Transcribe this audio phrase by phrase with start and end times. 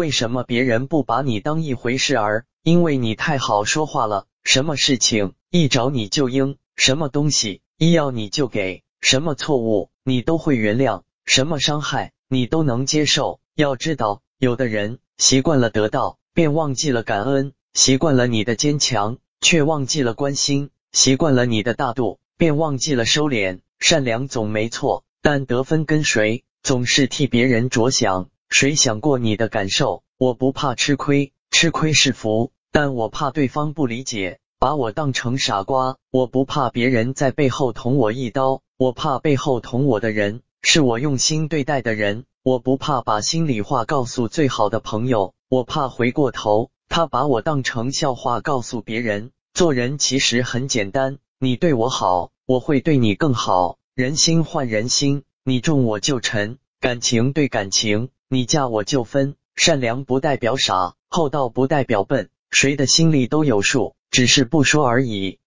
[0.00, 2.46] 为什么别人不把你当一回事儿？
[2.62, 13.40] 因为你太好说话了，什么事情一找你就应，什么东西一要你就给，什么错误你都会原谅，什么伤害你都能接受。
[13.54, 23.58] 要知道，有的人习惯了得到，便忘记了感恩；习惯了你的坚强，却忘记了关心；习惯了你的大度，便忘记了收敛。
[23.78, 26.42] 善良总没错，但得分跟谁？
[26.62, 28.30] 总是替别人着想。
[28.50, 30.02] 谁想过你的感受？
[30.18, 35.96] 我不怕吃亏，吃亏是福，但我怕对方不理解，把我当成傻瓜。
[36.10, 42.24] 我不怕别人在背后捅我一刀，我怕背后捅我的人是我用心对待的人。
[42.42, 49.30] 我不怕把心里话告诉最好的朋友，我怕回过头他把我当成笑话告诉别人。
[49.54, 53.78] 做人其实很简单，你对我好，我会对你更好。
[53.94, 58.08] 人心换人心，你重我就沉，感情对感情。
[58.30, 65.38] 你嫁我就分，善良不代表傻，厚道不代表笨，谁的心里都有数，只是不说而已。